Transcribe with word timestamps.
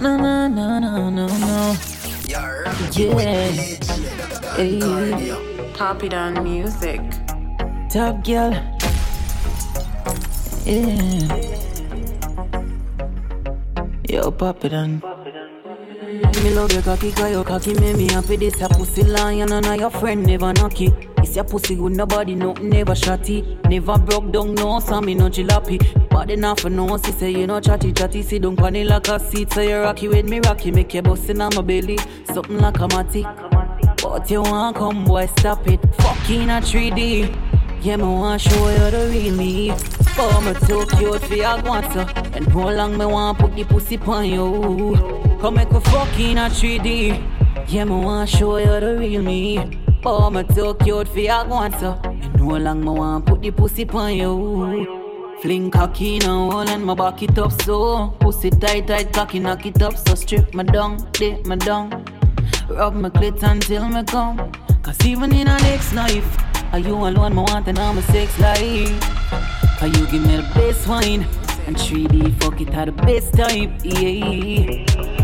no, 0.00 0.16
no, 0.16 0.48
no, 0.48 0.78
no, 0.78 1.10
no, 1.10 1.26
no. 1.26 1.76
Yeah. 2.26 2.72
Hey. 4.54 4.78
Papi 5.74 6.08
Don 6.08 6.34
Musiq. 6.36 7.02
Top 7.90 8.22
girl. 8.24 8.52
Yeah. 10.64 11.26
Yo, 14.08 14.30
pop 14.30 14.64
it 14.64 14.74
on. 14.74 15.02
Me 16.42 16.50
love 16.54 16.72
your 16.72 16.82
cocky, 16.82 17.10
cause 17.12 17.30
your 17.32 17.44
cocky 17.44 17.74
make 17.74 17.96
me 17.96 18.08
happy. 18.12 18.36
This 18.36 18.60
a 18.60 18.68
pussy 18.68 19.02
lion 19.02 19.52
and 19.52 19.80
your 19.80 19.90
friend 19.90 20.24
never 20.24 20.52
knock 20.52 20.80
it. 20.80 21.07
It's 21.28 21.36
your 21.36 21.44
pussy 21.44 21.76
with 21.76 21.92
nobody, 21.92 22.34
no, 22.34 22.54
never 22.54 22.94
shotty. 22.94 23.62
Never 23.68 23.98
broke 23.98 24.32
down, 24.32 24.54
no, 24.54 24.80
so 24.80 24.98
me 25.02 25.14
no 25.14 25.28
chillapi. 25.28 26.08
Body 26.08 26.36
not 26.36 26.58
for 26.58 26.70
no, 26.70 26.96
she 26.96 27.12
say 27.12 27.30
you 27.30 27.46
know 27.46 27.60
chatty 27.60 27.92
chatty. 27.92 28.22
See 28.22 28.38
don't 28.38 28.56
funny 28.56 28.82
like 28.82 29.08
a 29.08 29.20
seat, 29.20 29.52
so 29.52 29.60
you 29.60 29.76
rocky 29.76 30.08
with 30.08 30.26
me 30.26 30.40
rocky. 30.40 30.70
Make 30.70 30.94
your 30.94 31.02
bust 31.02 31.28
on 31.28 31.36
my 31.36 31.60
belly, 31.60 31.98
something 32.32 32.56
like 32.56 32.78
a 32.78 32.88
matty. 32.88 33.26
But 34.02 34.30
you 34.30 34.40
want 34.40 34.76
come, 34.76 35.04
boy, 35.04 35.26
stop 35.36 35.68
it. 35.68 35.80
Fucking 35.96 36.48
a 36.48 36.62
3D. 36.62 37.36
Yeah, 37.82 37.96
me 37.96 38.04
want 38.04 38.40
show 38.40 38.70
you 38.70 38.90
the 38.90 39.10
real 39.12 39.34
me. 39.34 39.70
Oh, 40.16 40.40
me 40.40 40.54
too 40.66 40.86
cute 40.96 41.20
for 41.20 41.34
your 41.34 41.58
guanta. 41.58 42.08
And 42.34 42.50
how 42.50 42.70
long 42.70 42.96
me 42.96 43.04
want 43.04 43.38
put 43.38 43.54
the 43.54 43.64
pussy 43.64 43.98
on 43.98 44.24
you. 44.24 44.96
Come 45.42 45.56
make 45.56 45.70
a 45.72 45.80
fucking 45.82 46.38
a 46.38 46.48
3D. 46.48 47.68
Yeah, 47.68 47.84
me 47.84 47.90
want 47.90 48.30
show 48.30 48.56
you 48.56 48.80
the 48.80 48.96
real 48.98 49.20
me. 49.20 49.87
Oh, 50.04 50.30
me 50.30 50.44
too 50.44 50.74
cute 50.82 51.08
for 51.08 51.18
your 51.18 51.44
guanta. 51.44 52.04
And 52.04 52.40
how 52.40 52.56
long 52.56 52.80
me 52.80 52.90
want 52.90 53.26
put 53.26 53.42
the 53.42 53.50
pussy 53.50 53.88
on 53.90 54.14
you. 54.14 55.38
Fling 55.42 55.70
cocky 55.70 56.18
now, 56.18 56.50
all 56.50 56.68
and 56.68 56.84
my 56.84 56.94
back 56.94 57.22
it 57.22 57.38
up 57.38 57.52
so. 57.62 58.08
Pussy 58.20 58.50
tight, 58.50 58.86
tight, 58.86 59.12
cocky 59.12 59.40
knock 59.40 59.66
it 59.66 59.82
up 59.82 59.96
so. 59.96 60.14
Strip 60.14 60.54
my 60.54 60.62
down, 60.62 60.98
dip 61.12 61.46
my 61.46 61.56
down. 61.56 62.04
Rub 62.68 62.94
my 62.94 63.10
clit 63.10 63.42
until 63.42 63.88
me 63.88 64.04
come. 64.04 64.52
Cause 64.82 65.04
even 65.04 65.34
in 65.34 65.48
a 65.48 65.58
next 65.58 65.92
life, 65.94 66.36
are 66.72 66.78
you 66.78 66.94
alone, 66.94 67.34
me 67.34 67.42
want 67.42 67.66
and 67.66 67.78
I'm 67.78 67.98
a 67.98 68.02
sex 68.02 68.38
life. 68.38 69.82
Are 69.82 69.88
you 69.88 70.06
give 70.06 70.24
me 70.26 70.36
the 70.36 70.50
best 70.54 70.86
wine. 70.88 71.26
And 71.66 71.76
3D 71.76 72.42
fuck 72.42 72.60
it 72.60 72.70
at 72.70 72.86
the 72.86 72.92
best 72.92 73.34
time, 73.34 73.76
yeah. 73.84 75.17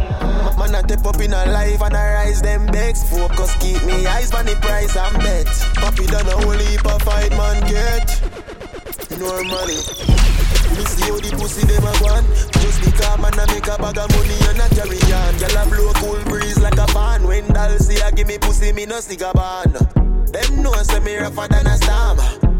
Man, 0.64 0.76
I 0.76 0.80
step 0.80 1.04
up 1.04 1.20
in 1.20 1.30
a 1.30 1.44
life 1.52 1.82
and 1.82 1.94
I 1.94 2.14
rise 2.14 2.40
them 2.40 2.64
begs. 2.68 3.04
Focus, 3.10 3.54
keep 3.60 3.84
me 3.84 4.06
eyes 4.06 4.32
on 4.32 4.46
the 4.46 4.56
price 4.62 4.96
and 4.96 5.18
bet. 5.18 5.44
Papi 5.76 6.06
done 6.06 6.26
a 6.26 6.36
whole 6.40 6.56
heap 6.56 6.86
of 6.86 7.02
fight, 7.02 7.32
man, 7.32 7.60
get. 7.68 8.08
Normally. 9.20 9.76
See 10.94 11.04
how 11.04 11.20
the 11.20 11.36
pussy 11.36 11.66
them 11.66 11.84
a 11.84 11.92
gone 12.00 12.24
Just 12.60 12.80
because 12.80 13.18
man 13.20 13.38
I 13.38 13.46
make 13.52 13.66
a 13.66 13.76
bag 13.78 13.98
of 13.98 14.10
money 14.10 14.36
and 14.48 14.60
I 14.60 14.68
carry 14.68 14.98
on 15.12 15.36
Girl 15.38 15.58
I 15.58 15.68
blow 15.68 15.92
cool 15.94 16.24
breeze 16.24 16.58
like 16.60 16.76
a 16.76 16.86
fan 16.88 17.26
When 17.26 17.46
doll 17.48 17.78
see 17.78 18.00
I 18.02 18.10
give 18.10 18.26
me 18.26 18.38
pussy 18.38 18.72
me 18.72 18.84
no 18.84 18.98
a 18.98 19.32
ban 19.32 19.72
Them 20.32 20.62
know 20.62 20.74
say 20.82 21.00
me 21.00 21.16
rougher 21.16 21.48
than 21.48 21.66
a 21.66 21.76
storm 21.76 22.18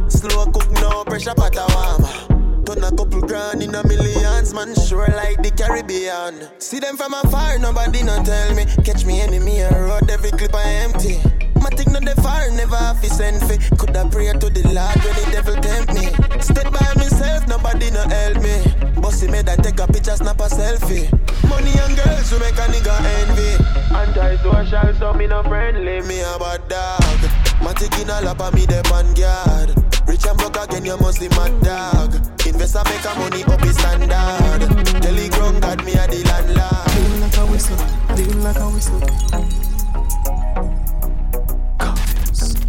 Slow 0.08 0.46
cook 0.52 0.70
no 0.80 1.04
pressure 1.04 1.34
pot 1.34 1.56
a 1.56 1.66
warm 1.74 2.33
Turn 2.64 2.82
a 2.82 2.90
couple 2.90 3.20
grand 3.20 3.62
in 3.62 3.74
a 3.74 3.86
millions 3.86 4.54
Man 4.54 4.74
sure 4.74 5.08
like 5.08 5.42
the 5.42 5.50
Caribbean 5.50 6.48
See 6.58 6.80
them 6.80 6.96
from 6.96 7.12
afar 7.12 7.58
nobody 7.58 8.02
no 8.02 8.22
tell 8.24 8.54
me 8.54 8.64
Catch 8.84 9.04
me 9.04 9.20
enemy 9.20 9.60
a 9.60 9.70
road 9.70 10.08
every 10.10 10.30
clip 10.30 10.54
I 10.54 10.64
empty 10.84 11.20
my 11.64 11.70
thing 11.70 11.92
not 11.94 12.04
the 12.04 12.14
far, 12.20 12.50
never 12.50 12.76
have 12.76 13.00
to 13.00 13.08
send 13.08 13.40
fi. 13.40 13.56
Coulda 13.78 14.06
pray 14.12 14.28
to 14.36 14.50
the 14.52 14.68
Lord 14.68 15.00
when 15.00 15.16
the 15.16 15.24
devil 15.32 15.56
tempt 15.56 15.94
me. 15.96 16.12
Step 16.38 16.68
by 16.70 16.92
myself, 17.00 17.48
nobody 17.48 17.90
no 17.90 18.04
help 18.04 18.36
me. 18.44 19.00
Bossy 19.00 19.28
made 19.28 19.48
I 19.48 19.56
take 19.56 19.80
a 19.80 19.86
picture, 19.86 20.14
snap 20.14 20.40
a 20.40 20.48
selfie. 20.52 21.08
Money 21.48 21.72
and 21.72 21.96
girls 21.96 22.28
who 22.28 22.38
make 22.38 22.60
a 22.60 22.68
nigga 22.68 22.92
envy. 23.24 23.64
Anti-social, 23.96 24.92
so 24.98 25.14
me 25.14 25.26
no 25.26 25.42
friendly. 25.44 26.02
Me 26.02 26.20
a 26.20 26.36
bad 26.38 26.68
dog. 26.68 27.20
My 27.62 27.72
taking 27.72 28.10
a 28.10 28.20
lap 28.20 28.52
me 28.52 28.66
the 28.66 28.84
vanguard. 28.84 29.93
Rich 30.06 30.26
and 30.26 30.38
broke 30.38 30.56
again, 30.56 30.84
you 30.84 30.96
must 30.98 31.20
be 31.20 31.28
mad 31.28 31.60
dog. 31.62 32.14
Investor 32.46 32.82
make 32.84 33.04
a 33.04 33.14
money 33.18 33.44
up 33.44 33.60
his 33.60 33.76
standard. 33.76 35.02
Telegram 35.02 35.60
got 35.60 35.84
me 35.84 35.92
a 35.94 36.06
the 36.06 36.22
landlord. 36.28 36.90
Feeling 36.90 37.20
like 37.20 37.36
a 37.36 37.46
whistle, 37.46 37.76
feeling 38.16 38.42
like 38.42 38.56
a 38.56 38.68
whistle. 38.70 39.00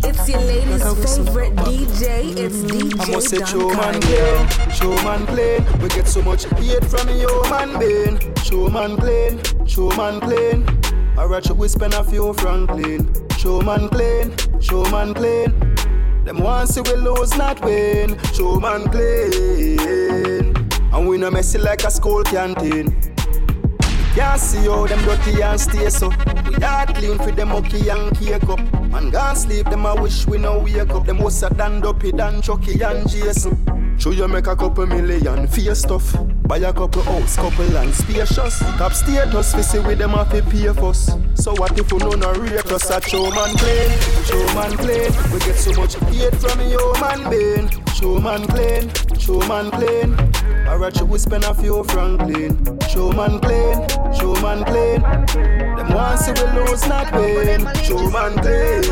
It's 0.08 0.30
your 0.30 0.40
lady's 0.40 1.18
favorite 1.18 1.56
DJ. 1.58 2.38
It's 2.38 2.58
DJ 2.64 3.00
I 3.00 3.12
must 3.12 3.30
say, 3.30 3.38
Don 3.38 3.48
show 3.48 3.70
man 3.70 4.02
plain, 4.02 4.70
show 4.72 4.96
man 5.04 5.26
plain. 5.26 5.82
We 5.82 5.90
get 5.90 6.08
so 6.08 6.22
much 6.22 6.46
hate 6.46 6.86
from 6.86 7.10
yo 7.10 7.42
man 7.50 7.78
being. 7.80 8.36
Showman 8.46 8.96
plain, 8.98 9.42
show 9.66 9.90
man 9.98 10.20
plain. 10.20 10.66
I 11.18 11.26
ratchet 11.26 11.58
we 11.58 11.68
spend 11.68 11.94
a 11.96 12.04
few 12.04 12.34
Franklin. 12.34 13.12
Show 13.38 13.62
man 13.62 13.90
plain, 13.90 14.32
show 14.62 14.84
man 14.92 15.14
plain. 15.14 15.75
Them 16.26 16.40
want 16.40 16.70
see 16.70 16.82
we 16.82 16.94
lose, 16.94 17.38
not 17.38 17.64
win. 17.64 18.18
Show 18.34 18.60
man 18.60 18.86
plain. 18.90 20.56
And 20.92 21.08
we 21.08 21.20
no 21.20 21.30
messy 21.30 21.60
like 21.60 21.84
a 21.84 21.92
school 21.92 22.24
canteen. 22.24 23.00
Can't 24.16 24.42
see 24.42 24.66
how 24.66 24.88
them 24.88 25.04
dirty 25.06 25.44
and 25.44 25.60
stay 25.60 25.88
so. 25.90 26.10
We 26.48 26.56
heart 26.56 26.96
clean 26.96 27.20
for 27.20 27.32
them 27.32 27.50
mucky 27.50 27.90
and 27.90 28.18
cake 28.18 28.50
up. 28.50 28.60
Man 28.90 29.12
can't 29.12 29.38
sleep, 29.38 29.70
them 29.70 29.86
I 29.86 29.94
wish 29.94 30.26
we 30.26 30.40
no 30.40 30.58
wake 30.60 30.90
up. 30.90 31.06
Them 31.06 31.20
was 31.20 31.44
a 31.44 31.50
dan 31.52 31.82
dopey 31.82 32.12
than 32.12 32.42
Chucky 32.42 32.82
and 32.82 33.08
Jason. 33.08 33.96
Show 34.00 34.10
you 34.10 34.28
make 34.28 34.48
a 34.48 34.56
couple 34.56 34.88
million 34.88 35.48
fear 35.48 35.76
stuff. 35.76 36.16
Buy 36.48 36.58
a 36.58 36.72
couple 36.72 37.02
house, 37.02 37.38
couple 37.38 37.66
land 37.70 37.94
spacious. 37.94 38.60
Top 38.78 38.94
status, 38.94 39.56
we 39.56 39.64
see 39.64 39.80
with 39.80 39.98
them 39.98 40.12
have 40.12 40.30
to 40.30 40.44
pay 40.44 40.68
us. 40.68 41.12
So 41.34 41.54
what 41.54 41.78
if 41.78 41.92
we 41.92 41.98
no 41.98 42.12
no 42.12 42.34
rate 42.34 42.72
us 42.72 42.90
a 42.92 43.02
show 43.02 43.32
man 43.32 43.56
clean, 43.58 43.90
show 44.26 44.46
man 44.54 44.78
clean. 44.78 45.12
We 45.34 45.40
get 45.40 45.56
so 45.56 45.74
much 45.74 45.96
hate 45.96 46.36
from 46.36 46.60
you 46.62 46.94
man 47.02 47.30
being. 47.32 47.70
Show 47.96 48.20
man 48.20 48.46
clean, 48.46 48.92
show 49.18 49.40
man 49.48 49.72
clean. 49.72 50.14
I 50.68 50.76
ratchet 50.76 51.08
we 51.08 51.18
spend 51.18 51.46
a 51.46 51.54
few 51.56 51.84
Franklin. 51.86 52.80
Show 52.90 53.12
man 53.12 53.40
clean, 53.40 53.88
show 54.14 54.36
man 54.42 54.64
clean. 54.66 55.02
Them 55.02 56.18
see 56.18 56.32
we 56.32 56.60
lose, 56.60 56.88
not 56.88 57.12
win. 57.14 57.66
Show 57.84 58.08
man 58.12 58.34
clean. 58.38 58.84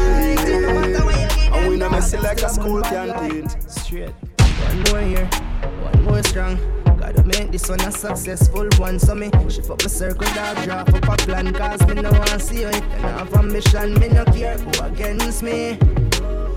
And 1.54 1.70
we 1.70 1.78
no 1.78 1.90
messy 1.90 2.18
like 2.18 2.42
a 2.42 2.50
school 2.50 2.82
canteen. 2.82 3.48
Straight. 3.68 4.10
One 4.40 4.84
more 4.90 5.02
here, 5.02 5.26
one 5.26 6.04
more 6.04 6.24
strong. 6.24 6.58
Gotta 7.04 7.24
make 7.26 7.52
this 7.52 7.68
one 7.68 7.82
a 7.82 7.92
successful 7.92 8.70
one. 8.78 8.98
So 8.98 9.14
me 9.14 9.30
shift 9.50 9.70
up 9.70 9.82
my 9.82 9.88
circle, 9.88 10.26
dog, 10.36 10.64
drop 10.64 10.88
up 10.88 11.04
a 11.04 11.18
plan. 11.18 11.54
Cause 11.54 11.86
me 11.86 11.96
no 11.96 12.10
want 12.10 12.42
see 12.42 12.62
you 12.62 12.70
if 12.70 12.76
you 12.76 12.82
have 13.00 13.34
ambition. 13.34 14.00
Me 14.00 14.08
no 14.08 14.24
care 14.24 14.58
who 14.58 14.86
against 14.86 15.44
me. 15.44 15.78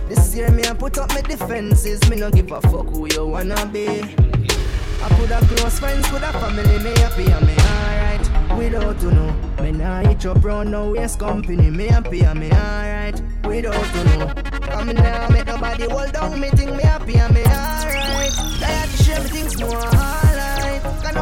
This 0.09 0.37
year 0.37 0.49
me 0.53 0.63
I 0.63 0.75
put 0.75 0.99
up 0.99 1.09
my 1.09 1.23
defenses. 1.23 2.09
Me 2.09 2.15
no 2.15 2.31
give 2.31 2.53
a 2.53 2.61
fuck 2.61 2.87
who 2.87 3.09
you 3.13 3.27
wanna 3.27 3.67
be. 3.67 3.89
I 3.89 5.09
put 5.19 5.33
a 5.33 5.45
close 5.49 5.81
friends, 5.81 6.07
put 6.07 6.23
a 6.23 6.33
family, 6.33 6.79
me 6.79 6.91
happy 7.01 7.25
and 7.25 7.45
me 7.45 7.55
alright. 7.75 8.57
Without 8.57 9.01
to 9.01 9.11
know, 9.13 9.33
me 9.61 9.73
nah 9.73 10.03
hit 10.03 10.23
your 10.23 10.35
round 10.35 10.71
no 10.71 10.93
waste 10.93 11.19
company, 11.19 11.71
me 11.71 11.89
happy 11.89 12.21
and 12.21 12.39
me 12.39 12.53
alright. 12.53 13.21
Without 13.45 13.73
to 13.73 14.05
know, 14.05 14.33
come 14.61 14.95
now 14.95 15.29
make 15.29 15.47
nobody 15.47 15.89
hold 15.89 16.13
down 16.13 16.39
me 16.39 16.51
think 16.51 16.71
me 16.77 16.85
happy 16.85 17.17
and 17.17 17.35
me 17.35 17.41
alright. 17.41 18.33
I 18.39 18.59
Tired 18.61 18.91
to 18.91 19.03
share 19.03 19.23
me 19.25 19.29
things 19.29 19.61
more 19.61 19.96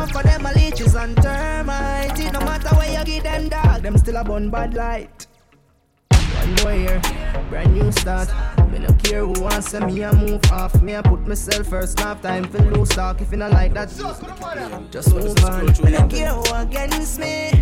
alright. 0.04 0.14
Can 0.14 0.22
offer 0.22 0.28
them 0.28 0.46
a 0.46 0.52
leeches 0.52 0.94
and 0.94 1.16
termites. 1.16 2.20
It 2.20 2.32
no 2.32 2.40
matter 2.40 2.74
where 2.76 2.98
you 2.98 3.04
give 3.04 3.22
them 3.22 3.48
dog, 3.48 3.82
them 3.82 3.98
still 3.98 4.16
a 4.16 4.24
bun 4.24 4.50
bad 4.50 4.74
light. 4.74 5.26
One 6.10 6.54
more 6.62 6.74
year, 6.74 7.00
brand 7.48 7.74
new 7.74 7.90
start. 7.92 8.28
Me 8.70 8.78
no 8.80 8.92
care 8.94 9.24
who 9.24 9.40
wants 9.40 9.70
to 9.72 9.86
me, 9.86 10.04
I 10.04 10.12
move 10.12 10.40
off. 10.52 10.82
Me, 10.82 10.96
I 10.96 11.02
put 11.02 11.26
myself 11.26 11.68
first, 11.68 11.98
not 11.98 12.06
have 12.06 12.22
time 12.22 12.44
for 12.44 12.58
lose 12.58 12.90
talk. 12.90 13.20
If 13.20 13.30
you 13.30 13.38
not 13.38 13.52
like 13.52 13.74
that, 13.74 13.88
just 14.90 15.14
move 15.14 15.44
on. 15.44 15.66
Me 15.84 15.90
no 15.92 16.06
care 16.08 16.32
who 16.32 16.54
against 16.54 17.18
me. 17.18 17.52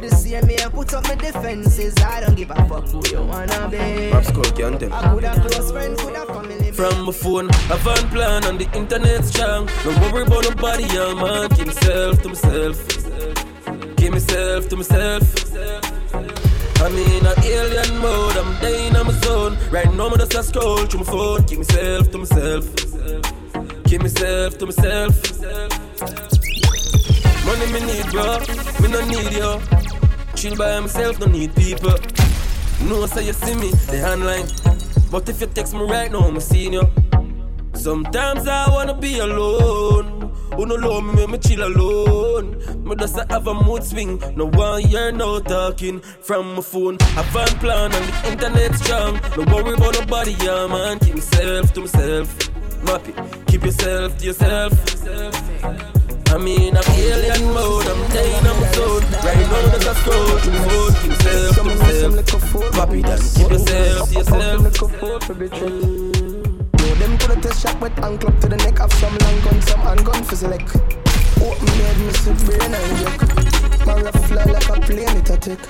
This 0.00 0.26
year, 0.26 0.42
me, 0.42 0.56
I 0.56 0.68
put 0.70 0.94
up 0.94 1.04
my 1.08 1.14
defenses. 1.14 1.94
I 1.98 2.20
don't 2.22 2.34
give 2.34 2.50
a 2.50 2.54
fuck 2.66 2.88
who 2.88 3.02
you 3.10 3.22
wanna 3.22 3.68
be. 3.68 4.10
Rap 4.10 4.24
Skull 4.24 4.44
can't. 4.44 4.82
I 4.82 5.14
could 5.14 5.24
have 5.24 5.40
close 5.46 5.70
friends, 5.70 6.00
could 6.00 6.16
have 6.16 6.28
family. 6.28 6.39
From 6.72 7.04
my 7.04 7.12
phone, 7.12 7.50
I 7.70 7.76
van 7.84 8.08
plan 8.10 8.44
on 8.44 8.56
the 8.56 8.68
internet 8.74 9.24
strong. 9.24 9.68
No 9.84 9.90
worry 10.12 10.22
about 10.22 10.44
nobody, 10.44 10.84
I'm. 10.84 11.48
Keep 11.50 11.66
myself 11.66 12.22
to 12.22 12.28
myself. 12.28 13.96
Keep 13.96 14.12
myself 14.12 14.68
to 14.68 14.76
myself. 14.76 15.22
I'm 16.80 16.96
in 16.96 17.26
a 17.26 17.34
alien 17.44 17.98
mode, 17.98 18.36
I'm 18.36 18.60
dying 18.60 18.96
on 18.96 19.06
my 19.06 19.12
zone. 19.20 19.58
Right 19.70 19.92
now, 19.94 20.08
I'm 20.08 20.18
just 20.18 20.34
a 20.34 20.42
scroll 20.42 20.86
through 20.86 21.00
my 21.00 21.06
phone. 21.06 21.44
Keep 21.44 21.58
myself 21.58 22.10
to 22.12 22.18
myself. 22.18 22.64
Keep 23.84 24.02
myself 24.02 24.58
to 24.58 24.66
myself. 24.66 25.40
Money 27.44 27.72
me 27.72 27.80
need, 27.80 28.06
bro. 28.10 28.38
Me 28.80 28.88
no 28.88 29.04
need 29.06 29.32
you. 29.32 29.60
Chill 30.36 30.56
by 30.56 30.80
myself, 30.80 31.18
no 31.18 31.26
need 31.26 31.54
people. 31.54 31.98
No, 32.88 33.04
say 33.06 33.26
you 33.26 33.32
see 33.34 33.54
me, 33.56 33.70
the 33.70 34.00
handline. 34.00 34.69
But 35.10 35.28
if 35.28 35.40
you 35.40 35.46
text 35.48 35.74
me 35.74 35.82
right 35.82 36.10
now, 36.10 36.20
I'm 36.20 36.38
seeing 36.40 36.72
you. 36.74 36.88
Sometimes 37.74 38.46
I 38.46 38.70
wanna 38.70 38.94
be 38.94 39.18
alone. 39.18 40.32
Who 40.56 40.66
no 40.66 40.74
love 40.74 41.04
me, 41.04 41.26
me 41.26 41.38
chill 41.38 41.64
alone. 41.64 42.84
Me 42.84 42.94
just 42.96 43.16
a 43.16 43.26
have 43.30 43.46
a 43.46 43.54
mood 43.54 43.82
swing. 43.82 44.22
No 44.36 44.46
one 44.46 44.82
year, 44.88 45.10
no 45.12 45.40
talking 45.40 46.00
from 46.00 46.54
my 46.54 46.60
phone. 46.62 46.98
Have 47.14 47.34
a 47.34 47.44
plan 47.58 47.92
on 47.92 48.06
the 48.06 48.30
internet 48.30 48.74
strong. 48.76 49.20
No 49.36 49.44
worry 49.54 49.74
about 49.74 49.94
nobody, 49.98 50.32
yeah, 50.44 50.66
man. 50.66 50.98
Keep 50.98 51.14
myself 51.14 51.72
to 51.74 51.80
myself. 51.80 52.50
Happy. 52.86 53.14
Keep 53.46 53.64
yourself 53.64 54.18
to 54.18 54.24
yourself. 54.26 54.72
I 56.32 56.38
mean, 56.38 56.76
I'm 56.76 56.90
alien 56.92 57.39
zone. 59.50 59.62
Right 59.62 59.64
now, 59.64 59.70
there's 59.70 59.86
a 59.86 59.94
scroll 59.94 60.38
to 60.38 60.50
the 60.50 60.58
phone. 60.68 60.94
Keep 60.94 61.10
yourself 61.10 61.54
to 61.56 61.62
myself. 61.64 62.12
Papi, 62.72 63.00
then 63.02 63.20
keep 63.34 63.50
yourself 63.50 64.08
to 64.08 64.14
yourself. 64.14 65.80
Yo, 66.80 66.94
them 66.94 67.18
coulda 67.18 67.40
test 67.40 67.62
shot 67.62 67.80
with 67.80 67.98
and 68.04 68.20
club 68.20 68.40
to 68.40 68.48
the 68.48 68.56
neck 68.56 68.80
of 68.80 68.92
some 68.94 69.16
long 69.18 69.40
gun, 69.40 69.62
some 69.62 69.80
handgun 69.80 70.24
for 70.24 70.36
select. 70.36 70.76
Open 71.40 71.66
made 71.78 71.98
me 71.98 72.12
sit 72.12 72.38
brain 72.46 72.74
and 72.74 72.96
joke. 72.98 73.86
Man, 73.86 74.04
rough 74.04 74.26
fly 74.26 74.44
like 74.44 74.68
a 74.68 74.80
plane, 74.80 75.16
it 75.16 75.30
a 75.30 75.36
take. 75.36 75.68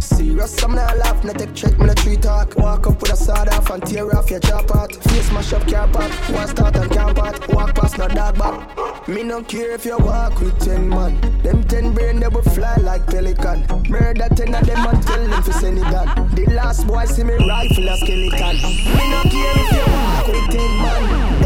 Serious, 0.00 0.62
I'm 0.62 0.74
not 0.74 0.96
laugh, 0.98 1.22
not 1.24 1.38
take 1.38 1.54
check, 1.54 1.78
me 1.78 1.86
no 1.86 1.94
tree 1.94 2.16
talk. 2.16 2.56
Walk 2.56 2.86
up 2.86 3.00
with 3.00 3.12
a 3.12 3.16
sword 3.16 3.48
off 3.48 3.70
and 3.70 3.82
tear 3.86 4.14
off 4.16 4.30
your 4.30 4.40
jaw 4.40 4.62
part. 4.62 4.94
Face 4.94 5.30
mash 5.32 5.52
up 5.52 5.66
car 5.68 5.88
park, 5.88 6.10
one 6.30 6.48
start 6.48 6.76
and 6.76 6.90
camp 6.90 7.16
part. 7.16 7.48
Me 9.08 9.22
no 9.22 9.42
care 9.42 9.72
if 9.72 9.86
you 9.86 9.96
walk 9.98 10.38
with 10.40 10.58
ten 10.60 10.88
man. 10.88 11.18
Them 11.42 11.64
ten 11.64 11.92
brain 11.94 12.20
they 12.20 12.28
will 12.28 12.42
fly 12.42 12.76
like 12.76 13.06
pelican. 13.06 13.66
Murder 13.88 14.28
ten 14.34 14.54
of 14.54 14.66
them 14.66 14.86
and 14.86 15.02
tell 15.02 15.26
them 15.26 15.42
fi 15.42 15.52
send 15.52 15.78
it 15.78 15.90
down. 15.90 16.30
The 16.34 16.46
last 16.52 16.86
boy 16.86 17.06
see 17.06 17.24
me 17.24 17.34
rifle 17.34 17.88
a 17.88 17.96
skeleton. 17.96 18.56
Me 18.56 19.10
no 19.10 19.22
care 19.22 19.56
if 19.56 19.72
you 19.72 19.92
walk 19.92 20.26
with 20.28 20.50
ten 20.50 20.70
man. 20.82 21.39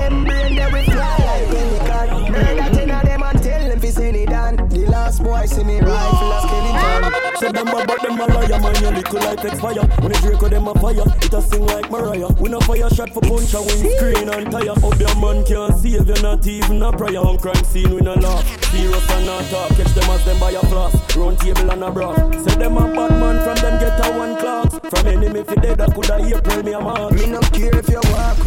Them 7.55 7.69
a 7.69 7.87
but 7.87 8.03
them 8.03 8.21
a 8.21 8.27
liar, 8.27 8.61
man, 8.61 8.75
you 8.83 8.91
little 8.91 9.21
like 9.21 9.45
expire. 9.45 9.87
When 10.03 10.12
the 10.12 10.19
Draco 10.21 10.49
them 10.49 10.69
a 10.69 10.75
fire, 10.75 11.06
it 11.23 11.33
a 11.33 11.41
sing 11.41 11.67
like 11.67 11.91
Mariah. 11.91 12.29
We 12.41 12.51
no 12.51 12.61
fire 12.61 12.91
shot 12.91 13.11
for 13.11 13.21
punch 13.23 13.55
a 13.55 13.62
windscreen 13.62 14.29
and 14.29 14.51
tire. 14.51 14.75
Up 14.75 14.99
your 14.99 15.15
man 15.23 15.45
can't 15.45 15.77
save 15.79 16.09
you, 16.09 16.19
not 16.23 16.47
even 16.47 16.83
a 16.83 16.93
prayer. 16.93 17.21
On 17.21 17.39
crime 17.39 17.65
scene 17.65 17.95
we 17.95 18.01
no 18.01 18.15
laugh, 18.15 18.45
serious 18.71 19.11
and 19.11 19.27
not 19.27 19.45
talk. 19.51 19.71
Catch 19.79 19.95
them 19.95 20.11
as 20.11 20.25
them 20.25 20.39
buy 20.41 20.51
a 20.51 20.61
floss, 20.67 20.95
round 21.17 21.39
table 21.39 21.71
and 21.71 21.85
a 21.85 21.91
broth. 21.91 22.19
Say 22.45 22.56
them 22.59 22.77
a 22.77 22.85
bad 22.93 23.12
man 23.21 23.37
from 23.45 23.56
them 23.62 23.79
get 23.79 24.05
a 24.05 24.19
one 24.19 24.37
class. 24.37 24.79
From 24.91 25.06
enemy 25.06 25.45
fi 25.45 25.55
dead, 25.55 25.81
I 25.81 25.87
coulda 25.95 26.17
April 26.21 26.62
me 26.62 26.73
a 26.73 26.81
march. 26.81 27.15
Me 27.15 27.27
no 27.27 27.41
care 27.55 27.79
if 27.79 27.89
you 27.89 28.04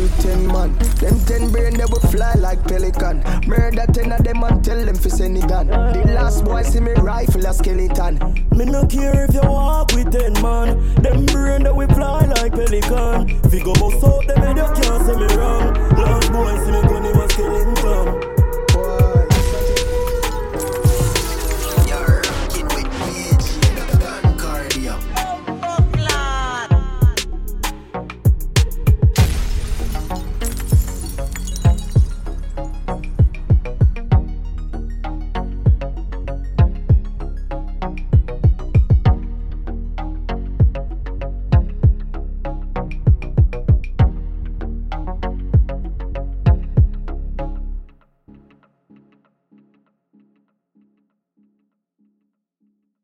with 0.08 0.24
ten 0.24 0.48
man. 0.48 0.74
Them 1.02 1.20
ten 1.26 1.52
brain 1.52 1.78
they 1.78 1.86
will 1.86 2.00
fly 2.12 2.34
like 2.36 2.64
pelican. 2.64 3.24
Murder 3.48 3.86
ten 3.92 4.12
of 4.12 4.24
them 4.24 4.44
and 4.44 4.64
tell 4.64 4.84
them 4.84 4.96
fi 4.96 5.10
send 5.10 5.48
down. 5.48 5.68
The 5.68 6.04
last 6.14 6.46
boy 6.46 6.64
see 6.64 6.80
me 6.80 6.94
rifle 6.94 7.46
a 7.46 7.54
skeleton. 7.54 8.20
Me 8.56 8.66
no 8.66 8.86
care 8.86 9.26
if 9.26 9.34
you 9.34 9.42
walk 9.42 9.92
with 9.94 10.12
ten 10.12 10.34
man. 10.42 10.78
Them 10.96 11.26
brain 11.26 11.64
that 11.64 11.76
we 11.76 11.86
fly 11.88 12.26
like 12.26 12.54
pelican. 12.54 13.28
Fi 13.50 13.60
go 13.60 13.74
bust 13.74 14.04
out 14.04 14.28
them 14.28 14.37